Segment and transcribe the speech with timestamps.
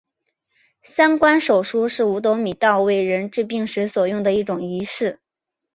[0.81, 5.19] 三官手书是五斗米道为人治病时所用的一种仪式。